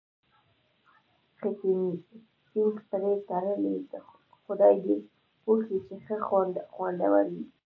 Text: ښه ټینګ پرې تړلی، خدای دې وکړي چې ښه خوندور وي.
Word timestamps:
ښه 1.37 1.49
ټینګ 2.49 2.75
پرې 2.89 3.13
تړلی، 3.29 3.75
خدای 4.43 4.75
دې 4.85 4.97
وکړي 5.47 5.77
چې 5.87 5.95
ښه 6.05 6.15
خوندور 6.75 7.11
وي. 7.31 7.43